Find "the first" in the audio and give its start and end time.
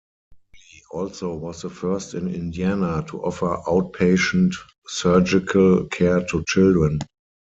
1.61-2.15